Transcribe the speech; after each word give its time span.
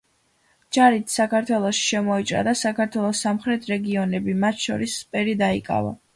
ჯარით 0.77 1.11
საქართველოში 1.15 1.83
შემოიჭრა 1.89 2.41
და 2.49 2.55
საქართველოს 2.63 3.21
სამხრეთ 3.27 3.69
რეგიონები, 3.75 4.37
მათ 4.47 4.67
შორის 4.67 4.99
სპერი 5.05 5.39
დაიკავა. 5.45 5.97